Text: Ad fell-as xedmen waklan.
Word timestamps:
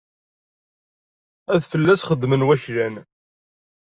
Ad 1.53 1.61
fell-as 1.71 2.01
xedmen 2.09 2.45
waklan. 2.47 2.95